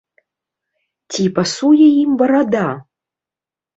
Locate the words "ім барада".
2.03-2.67